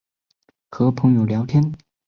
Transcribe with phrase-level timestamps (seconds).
[0.71, 1.77] 和朋友边聊天